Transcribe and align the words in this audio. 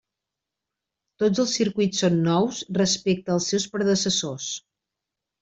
Tots 1.23 1.41
els 1.43 1.53
circuits 1.57 1.99
són 2.05 2.17
nous 2.29 2.63
respecte 2.79 3.35
als 3.35 3.51
seus 3.53 3.69
predecessors. 3.77 4.51